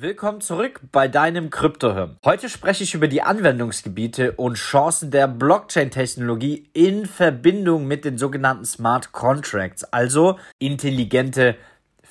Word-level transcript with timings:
Willkommen 0.00 0.40
zurück 0.40 0.80
bei 0.92 1.08
deinem 1.08 1.50
Kryptohirn. 1.50 2.18
Heute 2.24 2.48
spreche 2.48 2.84
ich 2.84 2.94
über 2.94 3.08
die 3.08 3.22
Anwendungsgebiete 3.22 4.30
und 4.30 4.54
Chancen 4.54 5.10
der 5.10 5.26
Blockchain-Technologie 5.26 6.70
in 6.72 7.04
Verbindung 7.04 7.88
mit 7.88 8.04
den 8.04 8.16
sogenannten 8.16 8.64
Smart 8.64 9.10
Contracts, 9.10 9.82
also 9.82 10.38
intelligente 10.60 11.56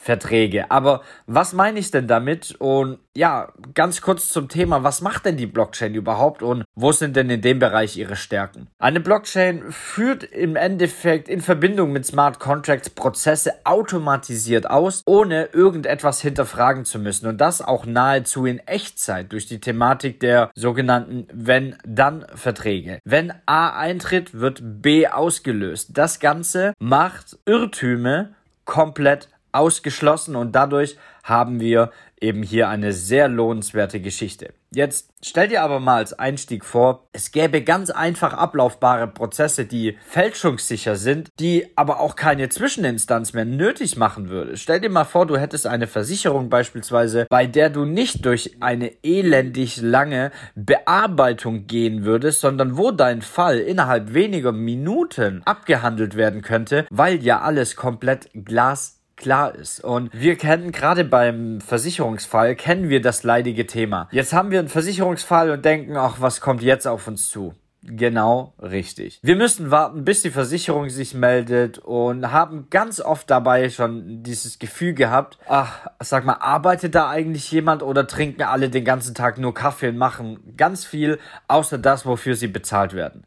Verträge. 0.07 0.71
Aber 0.71 1.01
was 1.25 1.51
meine 1.51 1.79
ich 1.79 1.91
denn 1.91 2.07
damit? 2.07 2.55
Und 2.59 2.99
ja, 3.13 3.51
ganz 3.73 3.99
kurz 3.99 4.29
zum 4.29 4.47
Thema, 4.47 4.81
was 4.81 5.01
macht 5.01 5.25
denn 5.25 5.35
die 5.35 5.47
Blockchain 5.47 5.95
überhaupt 5.95 6.41
und 6.41 6.63
wo 6.75 6.93
sind 6.93 7.17
denn 7.17 7.29
in 7.29 7.41
dem 7.41 7.59
Bereich 7.59 7.97
ihre 7.97 8.15
Stärken? 8.15 8.67
Eine 8.79 9.01
Blockchain 9.01 9.69
führt 9.69 10.23
im 10.23 10.55
Endeffekt 10.55 11.27
in 11.27 11.41
Verbindung 11.41 11.91
mit 11.91 12.05
Smart 12.05 12.39
Contracts 12.39 12.89
Prozesse 12.89 13.51
automatisiert 13.65 14.69
aus, 14.69 15.03
ohne 15.05 15.49
irgendetwas 15.51 16.21
hinterfragen 16.21 16.85
zu 16.85 16.99
müssen 16.99 17.27
und 17.27 17.41
das 17.41 17.61
auch 17.61 17.85
nahezu 17.85 18.45
in 18.45 18.59
Echtzeit 18.59 19.33
durch 19.33 19.45
die 19.45 19.59
Thematik 19.59 20.21
der 20.21 20.51
sogenannten 20.55 21.27
Wenn-Dann-Verträge. 21.33 22.99
Wenn 23.03 23.33
A 23.45 23.77
eintritt, 23.77 24.39
wird 24.39 24.61
B 24.63 25.05
ausgelöst. 25.09 25.97
Das 25.97 26.21
Ganze 26.21 26.73
macht 26.79 27.37
Irrtüme 27.45 28.35
komplett 28.63 29.29
ausgeschlossen 29.57 30.35
und 30.35 30.53
dadurch 30.55 30.97
haben 31.23 31.59
wir 31.59 31.91
eben 32.19 32.41
hier 32.41 32.69
eine 32.69 32.93
sehr 32.93 33.27
lohnenswerte 33.27 33.99
Geschichte. 33.99 34.53
Jetzt 34.71 35.11
stell 35.21 35.47
dir 35.47 35.61
aber 35.61 35.79
mal 35.79 35.97
als 35.97 36.13
Einstieg 36.13 36.65
vor, 36.65 37.07
es 37.13 37.31
gäbe 37.31 37.61
ganz 37.61 37.89
einfach 37.89 38.33
ablaufbare 38.33 39.07
Prozesse, 39.07 39.65
die 39.65 39.97
fälschungssicher 40.05 40.95
sind, 40.95 41.29
die 41.39 41.67
aber 41.75 41.99
auch 41.99 42.15
keine 42.15 42.49
Zwischeninstanz 42.49 43.33
mehr 43.33 43.45
nötig 43.45 43.97
machen 43.97 44.29
würde. 44.29 44.57
Stell 44.57 44.81
dir 44.81 44.89
mal 44.89 45.05
vor, 45.05 45.25
du 45.25 45.37
hättest 45.37 45.67
eine 45.67 45.87
Versicherung 45.87 46.49
beispielsweise, 46.49 47.27
bei 47.29 47.45
der 47.45 47.69
du 47.69 47.85
nicht 47.85 48.25
durch 48.25 48.57
eine 48.59 48.91
elendig 49.03 49.77
lange 49.81 50.31
Bearbeitung 50.55 51.67
gehen 51.67 52.03
würdest, 52.03 52.41
sondern 52.41 52.77
wo 52.77 52.91
dein 52.91 53.21
Fall 53.21 53.59
innerhalb 53.59 54.13
weniger 54.13 54.51
Minuten 54.51 55.43
abgehandelt 55.45 56.15
werden 56.15 56.41
könnte, 56.41 56.87
weil 56.89 57.23
ja 57.23 57.41
alles 57.41 57.75
komplett 57.75 58.29
glas 58.33 58.96
klar 59.17 59.53
ist. 59.55 59.83
Und 59.83 60.09
wir 60.13 60.37
kennen 60.37 60.71
gerade 60.71 61.03
beim 61.03 61.59
Versicherungsfall, 61.59 62.55
kennen 62.55 62.89
wir 62.89 63.01
das 63.01 63.23
leidige 63.23 63.67
Thema. 63.67 64.07
Jetzt 64.11 64.31
haben 64.31 64.51
wir 64.51 64.59
einen 64.59 64.69
Versicherungsfall 64.69 65.49
und 65.49 65.65
denken, 65.65 65.97
ach, 65.97 66.17
was 66.19 66.39
kommt 66.39 66.61
jetzt 66.61 66.87
auf 66.87 67.07
uns 67.07 67.29
zu? 67.29 67.53
Genau 67.83 68.53
richtig. 68.59 69.19
Wir 69.21 69.35
müssen 69.35 69.71
warten, 69.71 70.03
bis 70.03 70.21
die 70.21 70.29
Versicherung 70.29 70.89
sich 70.89 71.13
meldet 71.13 71.77
und 71.77 72.31
haben 72.31 72.67
ganz 72.69 72.99
oft 72.99 73.29
dabei 73.29 73.69
schon 73.69 74.23
dieses 74.23 74.59
Gefühl 74.59 74.93
gehabt, 74.93 75.37
ach, 75.47 75.87
sag 75.99 76.25
mal, 76.25 76.33
arbeitet 76.33 76.95
da 76.95 77.09
eigentlich 77.09 77.49
jemand 77.51 77.83
oder 77.83 78.05
trinken 78.05 78.41
alle 78.41 78.69
den 78.69 78.83
ganzen 78.83 79.15
Tag 79.15 79.37
nur 79.37 79.53
Kaffee 79.53 79.89
und 79.89 79.97
machen 79.97 80.55
ganz 80.57 80.85
viel, 80.85 81.17
außer 81.47 81.77
das, 81.77 82.05
wofür 82.05 82.35
sie 82.35 82.47
bezahlt 82.47 82.93
werden 82.93 83.23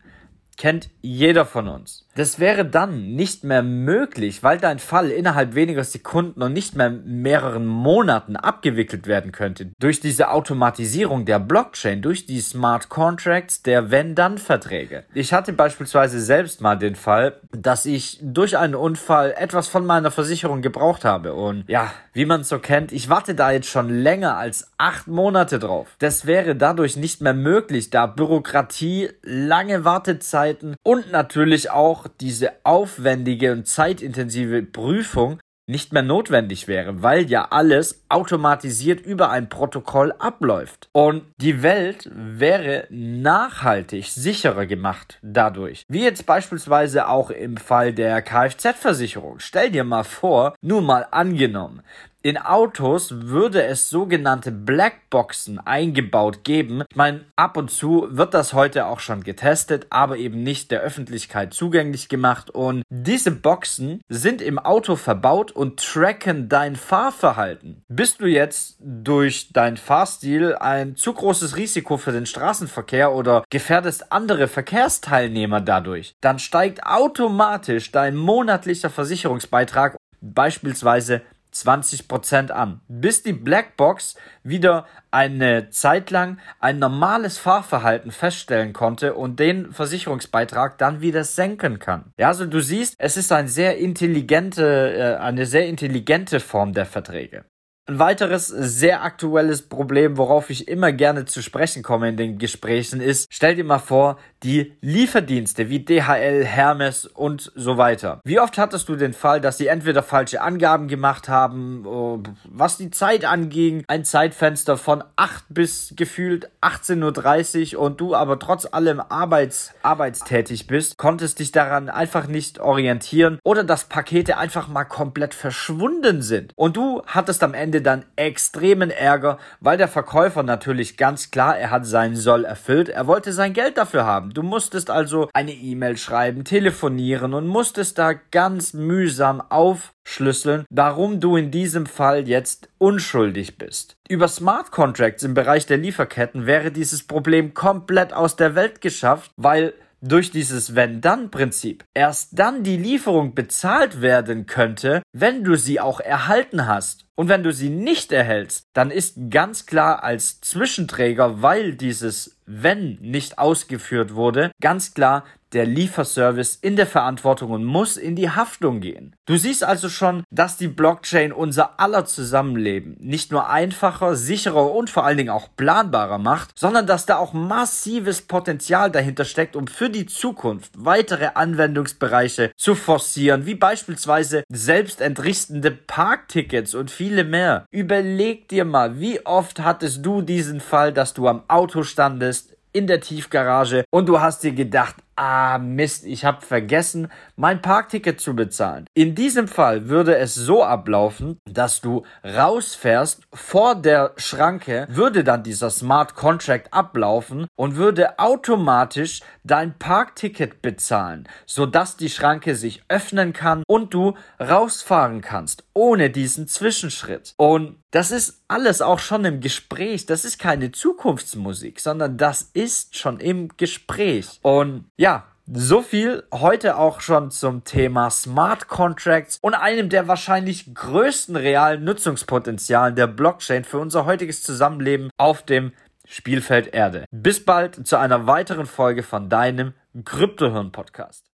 kennt 0.60 0.90
jeder 1.00 1.46
von 1.46 1.68
uns. 1.68 2.06
Das 2.16 2.38
wäre 2.38 2.66
dann 2.66 3.14
nicht 3.14 3.44
mehr 3.44 3.62
möglich, 3.62 4.42
weil 4.42 4.58
dein 4.58 4.78
Fall 4.78 5.10
innerhalb 5.10 5.54
weniger 5.54 5.84
Sekunden 5.84 6.42
und 6.42 6.52
nicht 6.52 6.76
mehr 6.76 6.90
mehreren 6.90 7.66
Monaten 7.66 8.36
abgewickelt 8.36 9.06
werden 9.06 9.32
könnte. 9.32 9.70
Durch 9.78 10.00
diese 10.00 10.28
Automatisierung 10.30 11.24
der 11.24 11.38
Blockchain, 11.38 12.02
durch 12.02 12.26
die 12.26 12.40
Smart 12.40 12.90
Contracts 12.90 13.62
der 13.62 13.90
Wenn-Dann-Verträge. 13.90 15.04
Ich 15.14 15.32
hatte 15.32 15.54
beispielsweise 15.54 16.20
selbst 16.20 16.60
mal 16.60 16.76
den 16.76 16.94
Fall, 16.94 17.40
dass 17.52 17.86
ich 17.86 18.18
durch 18.20 18.58
einen 18.58 18.74
Unfall 18.74 19.32
etwas 19.38 19.68
von 19.68 19.86
meiner 19.86 20.10
Versicherung 20.10 20.60
gebraucht 20.60 21.06
habe. 21.06 21.32
Und 21.32 21.64
ja, 21.68 21.90
wie 22.12 22.26
man 22.26 22.42
es 22.42 22.50
so 22.50 22.58
kennt, 22.58 22.92
ich 22.92 23.08
warte 23.08 23.34
da 23.34 23.50
jetzt 23.52 23.68
schon 23.68 23.88
länger 23.88 24.36
als 24.36 24.72
acht 24.76 25.06
Monate 25.06 25.58
drauf. 25.58 25.88
Das 26.00 26.26
wäre 26.26 26.54
dadurch 26.56 26.96
nicht 26.96 27.22
mehr 27.22 27.34
möglich, 27.34 27.88
da 27.88 28.06
Bürokratie, 28.06 29.10
lange 29.22 29.84
Wartezeit, 29.84 30.49
Arbeiten 30.50 30.74
und 30.82 31.10
natürlich 31.12 31.70
auch 31.70 32.06
diese 32.20 32.52
aufwendige 32.64 33.52
und 33.52 33.66
zeitintensive 33.66 34.62
Prüfung 34.62 35.40
nicht 35.70 35.92
mehr 35.92 36.02
notwendig 36.02 36.66
wäre, 36.66 37.00
weil 37.04 37.30
ja 37.30 37.46
alles 37.50 38.04
automatisiert 38.08 39.00
über 39.00 39.30
ein 39.30 39.48
Protokoll 39.48 40.10
abläuft. 40.18 40.88
Und 40.90 41.22
die 41.36 41.62
Welt 41.62 42.10
wäre 42.12 42.88
nachhaltig 42.90 44.06
sicherer 44.06 44.66
gemacht 44.66 45.20
dadurch. 45.22 45.84
Wie 45.88 46.02
jetzt 46.02 46.26
beispielsweise 46.26 47.06
auch 47.06 47.30
im 47.30 47.56
Fall 47.56 47.92
der 47.92 48.20
Kfz-Versicherung. 48.20 49.38
Stell 49.38 49.70
dir 49.70 49.84
mal 49.84 50.02
vor, 50.02 50.54
nur 50.60 50.82
mal 50.82 51.06
angenommen, 51.12 51.82
in 52.22 52.36
Autos 52.36 53.28
würde 53.28 53.62
es 53.62 53.88
sogenannte 53.88 54.52
Blackboxen 54.52 55.58
eingebaut 55.58 56.44
geben. 56.44 56.82
Ich 56.90 56.96
meine, 56.96 57.24
ab 57.36 57.56
und 57.56 57.70
zu 57.70 58.08
wird 58.10 58.34
das 58.34 58.52
heute 58.52 58.86
auch 58.86 59.00
schon 59.00 59.22
getestet, 59.22 59.86
aber 59.90 60.16
eben 60.16 60.42
nicht 60.42 60.70
der 60.70 60.80
Öffentlichkeit 60.80 61.54
zugänglich 61.54 62.08
gemacht. 62.08 62.50
Und 62.50 62.82
diese 62.90 63.30
Boxen 63.30 64.02
sind 64.08 64.42
im 64.42 64.58
Auto 64.58 64.96
verbaut 64.96 65.52
und 65.52 65.80
tracken 65.80 66.48
dein 66.48 66.76
Fahrverhalten. 66.76 67.82
Bist 67.88 68.20
du 68.20 68.26
jetzt 68.26 68.76
durch 68.80 69.52
dein 69.52 69.76
Fahrstil 69.76 70.54
ein 70.54 70.96
zu 70.96 71.14
großes 71.14 71.56
Risiko 71.56 71.96
für 71.96 72.12
den 72.12 72.26
Straßenverkehr 72.26 73.12
oder 73.12 73.44
gefährdest 73.50 74.12
andere 74.12 74.48
Verkehrsteilnehmer 74.48 75.60
dadurch, 75.60 76.14
dann 76.20 76.38
steigt 76.38 76.84
automatisch 76.84 77.90
dein 77.92 78.16
monatlicher 78.16 78.90
Versicherungsbeitrag 78.90 79.96
beispielsweise 80.20 81.22
20% 81.52 82.50
an, 82.50 82.80
bis 82.88 83.22
die 83.22 83.32
Blackbox 83.32 84.14
wieder 84.42 84.86
eine 85.10 85.70
Zeit 85.70 86.10
lang 86.10 86.38
ein 86.60 86.78
normales 86.78 87.38
Fahrverhalten 87.38 88.10
feststellen 88.10 88.72
konnte 88.72 89.14
und 89.14 89.40
den 89.40 89.72
Versicherungsbeitrag 89.72 90.78
dann 90.78 91.00
wieder 91.00 91.24
senken 91.24 91.78
kann. 91.78 92.12
Ja, 92.18 92.28
also 92.28 92.46
du 92.46 92.60
siehst, 92.60 92.94
es 92.98 93.16
ist 93.16 93.32
ein 93.32 93.48
sehr 93.48 93.78
intelligente, 93.78 94.94
äh, 94.94 95.22
eine 95.22 95.46
sehr 95.46 95.66
intelligente 95.66 96.40
Form 96.40 96.72
der 96.72 96.86
Verträge. 96.86 97.44
Ein 97.86 97.98
weiteres 97.98 98.46
sehr 98.46 99.02
aktuelles 99.02 99.62
Problem, 99.62 100.16
worauf 100.16 100.50
ich 100.50 100.68
immer 100.68 100.92
gerne 100.92 101.24
zu 101.24 101.42
sprechen 101.42 101.82
komme 101.82 102.10
in 102.10 102.16
den 102.16 102.38
Gesprächen, 102.38 103.00
ist, 103.00 103.26
stell 103.30 103.56
dir 103.56 103.64
mal 103.64 103.80
vor, 103.80 104.16
die 104.44 104.74
Lieferdienste 104.80 105.68
wie 105.70 105.84
DHL, 105.84 106.44
Hermes 106.44 107.06
und 107.06 107.50
so 107.56 107.78
weiter. 107.78 108.20
Wie 108.24 108.38
oft 108.38 108.58
hattest 108.58 108.88
du 108.88 108.96
den 108.96 109.12
Fall, 109.12 109.40
dass 109.40 109.58
sie 109.58 109.66
entweder 109.66 110.02
falsche 110.02 110.40
Angaben 110.40 110.86
gemacht 110.86 111.28
haben, 111.28 111.84
oh, 111.84 112.22
was 112.44 112.76
die 112.76 112.90
Zeit 112.90 113.24
anging, 113.24 113.82
ein 113.88 114.04
Zeitfenster 114.04 114.76
von 114.76 115.02
8 115.16 115.46
bis 115.48 115.94
gefühlt 115.96 116.48
18.30 116.62 117.74
Uhr 117.74 117.82
und 117.82 118.00
du 118.00 118.14
aber 118.14 118.38
trotz 118.38 118.66
allem 118.70 119.00
arbeits, 119.00 119.72
arbeitstätig 119.82 120.66
bist, 120.66 120.96
konntest 120.96 121.40
dich 121.40 121.50
daran 121.50 121.88
einfach 121.88 122.28
nicht 122.28 122.60
orientieren 122.60 123.40
oder 123.42 123.64
dass 123.64 123.84
Pakete 123.84 124.36
einfach 124.36 124.68
mal 124.68 124.84
komplett 124.84 125.34
verschwunden 125.34 126.22
sind. 126.22 126.52
Und 126.56 126.76
du 126.76 127.02
hattest 127.06 127.42
am 127.42 127.52
Ende 127.52 127.69
dann 127.78 128.04
extremen 128.16 128.90
Ärger, 128.90 129.38
weil 129.60 129.78
der 129.78 129.86
Verkäufer 129.86 130.42
natürlich 130.42 130.96
ganz 130.96 131.30
klar, 131.30 131.56
er 131.56 131.70
hat 131.70 131.86
seinen 131.86 132.16
Soll 132.16 132.44
erfüllt, 132.44 132.88
er 132.88 133.06
wollte 133.06 133.32
sein 133.32 133.52
Geld 133.52 133.78
dafür 133.78 134.04
haben. 134.04 134.34
Du 134.34 134.42
musstest 134.42 134.90
also 134.90 135.30
eine 135.32 135.52
E-Mail 135.52 135.96
schreiben, 135.96 136.44
telefonieren 136.44 137.32
und 137.34 137.46
musstest 137.46 137.98
da 137.98 138.12
ganz 138.14 138.74
mühsam 138.74 139.40
aufschlüsseln, 139.40 140.64
warum 140.70 141.20
du 141.20 141.36
in 141.36 141.52
diesem 141.52 141.86
Fall 141.86 142.28
jetzt 142.28 142.68
unschuldig 142.78 143.56
bist. 143.58 143.96
Über 144.08 144.26
Smart 144.26 144.72
Contracts 144.72 145.22
im 145.22 145.34
Bereich 145.34 145.66
der 145.66 145.78
Lieferketten 145.78 146.46
wäre 146.46 146.72
dieses 146.72 147.06
Problem 147.06 147.54
komplett 147.54 148.12
aus 148.12 148.34
der 148.34 148.56
Welt 148.56 148.80
geschafft, 148.80 149.30
weil 149.36 149.72
durch 150.00 150.30
dieses 150.30 150.74
Wenn-Dann-Prinzip 150.74 151.84
erst 151.94 152.38
dann 152.38 152.62
die 152.62 152.76
Lieferung 152.76 153.34
bezahlt 153.34 154.00
werden 154.00 154.46
könnte, 154.46 155.02
wenn 155.12 155.44
du 155.44 155.56
sie 155.56 155.80
auch 155.80 156.00
erhalten 156.00 156.66
hast. 156.66 157.06
Und 157.16 157.28
wenn 157.28 157.42
du 157.42 157.52
sie 157.52 157.68
nicht 157.68 158.12
erhältst, 158.12 158.64
dann 158.72 158.90
ist 158.90 159.16
ganz 159.28 159.66
klar 159.66 160.02
als 160.02 160.40
Zwischenträger, 160.40 161.42
weil 161.42 161.74
dieses 161.74 162.38
Wenn 162.46 162.94
nicht 163.00 163.38
ausgeführt 163.38 164.14
wurde, 164.14 164.50
ganz 164.60 164.94
klar 164.94 165.24
der 165.52 165.66
Lieferservice 165.66 166.56
in 166.56 166.76
der 166.76 166.86
Verantwortung 166.86 167.50
und 167.50 167.64
muss 167.64 167.96
in 167.96 168.16
die 168.16 168.30
Haftung 168.30 168.80
gehen. 168.80 169.16
Du 169.26 169.36
siehst 169.36 169.64
also 169.64 169.88
schon, 169.88 170.24
dass 170.30 170.56
die 170.56 170.68
Blockchain 170.68 171.32
unser 171.32 171.80
aller 171.80 172.04
Zusammenleben 172.04 172.96
nicht 173.00 173.32
nur 173.32 173.48
einfacher, 173.48 174.16
sicherer 174.16 174.72
und 174.72 174.90
vor 174.90 175.04
allen 175.04 175.18
Dingen 175.18 175.30
auch 175.30 175.48
planbarer 175.56 176.18
macht, 176.18 176.58
sondern 176.58 176.86
dass 176.86 177.06
da 177.06 177.16
auch 177.16 177.32
massives 177.32 178.22
Potenzial 178.22 178.90
dahinter 178.90 179.24
steckt, 179.24 179.56
um 179.56 179.66
für 179.66 179.90
die 179.90 180.06
Zukunft 180.06 180.72
weitere 180.76 181.30
Anwendungsbereiche 181.34 182.52
zu 182.56 182.74
forcieren, 182.74 183.46
wie 183.46 183.54
beispielsweise 183.54 184.44
selbstentrichtende 184.48 185.70
Parktickets 185.70 186.74
und 186.74 186.90
viele 186.90 187.24
mehr. 187.24 187.66
Überleg 187.70 188.48
dir 188.48 188.64
mal, 188.64 189.00
wie 189.00 189.24
oft 189.26 189.60
hattest 189.60 190.04
du 190.04 190.22
diesen 190.22 190.60
Fall, 190.60 190.92
dass 190.92 191.14
du 191.14 191.28
am 191.28 191.42
Auto 191.48 191.82
standest, 191.82 192.56
in 192.72 192.86
der 192.86 193.00
Tiefgarage 193.00 193.84
und 193.90 194.08
du 194.08 194.20
hast 194.20 194.42
dir 194.42 194.52
gedacht, 194.52 194.96
ah 195.20 195.58
Mist, 195.58 196.06
ich 196.06 196.24
habe 196.24 196.40
vergessen, 196.40 197.08
mein 197.36 197.60
Parkticket 197.60 198.20
zu 198.20 198.34
bezahlen. 198.34 198.86
In 198.94 199.14
diesem 199.14 199.48
Fall 199.48 199.88
würde 199.88 200.16
es 200.16 200.34
so 200.34 200.64
ablaufen, 200.64 201.38
dass 201.44 201.82
du 201.82 202.04
rausfährst 202.24 203.22
vor 203.32 203.74
der 203.74 204.14
Schranke, 204.16 204.86
würde 204.88 205.22
dann 205.22 205.42
dieser 205.42 205.68
Smart 205.68 206.14
Contract 206.14 206.72
ablaufen 206.72 207.46
und 207.54 207.76
würde 207.76 208.18
automatisch 208.18 209.20
dein 209.44 209.76
Parkticket 209.78 210.62
bezahlen, 210.62 211.28
sodass 211.44 211.98
die 211.98 212.08
Schranke 212.08 212.56
sich 212.56 212.82
öffnen 212.88 213.34
kann 213.34 213.62
und 213.66 213.92
du 213.92 214.14
rausfahren 214.40 215.20
kannst, 215.20 215.64
ohne 215.74 216.08
diesen 216.08 216.48
Zwischenschritt. 216.48 217.34
Und 217.36 217.76
das 217.90 218.12
ist 218.12 218.44
alles 218.46 218.82
auch 218.82 219.00
schon 219.00 219.24
im 219.24 219.40
Gespräch. 219.40 220.06
Das 220.06 220.24
ist 220.24 220.38
keine 220.38 220.70
Zukunftsmusik, 220.70 221.80
sondern 221.80 222.16
das 222.16 222.42
ist 222.52 222.96
schon 222.96 223.18
im 223.18 223.48
Gespräch. 223.56 224.38
Und 224.42 224.84
ja, 225.10 225.24
so 225.52 225.82
viel 225.82 226.22
heute 226.32 226.76
auch 226.76 227.00
schon 227.00 227.32
zum 227.32 227.64
Thema 227.64 228.10
Smart 228.10 228.68
Contracts 228.68 229.38
und 229.42 229.54
einem 229.54 229.88
der 229.88 230.06
wahrscheinlich 230.06 230.72
größten 230.72 231.34
realen 231.34 231.82
Nutzungspotenzialen 231.82 232.94
der 232.94 233.08
Blockchain 233.08 233.64
für 233.64 233.78
unser 233.78 234.04
heutiges 234.04 234.44
Zusammenleben 234.44 235.10
auf 235.16 235.42
dem 235.42 235.72
Spielfeld 236.06 236.68
Erde. 236.68 237.06
Bis 237.10 237.44
bald 237.44 237.84
zu 237.86 237.96
einer 237.96 238.28
weiteren 238.28 238.66
Folge 238.66 239.02
von 239.02 239.28
deinem 239.28 239.74
Kryptohirn 240.04 240.70
Podcast. 240.70 241.24